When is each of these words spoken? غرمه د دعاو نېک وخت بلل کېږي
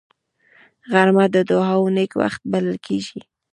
غرمه 0.91 1.25
د 1.35 1.37
دعاو 1.49 1.83
نېک 1.95 2.11
وخت 2.21 2.41
بلل 2.51 2.77
کېږي 2.85 3.19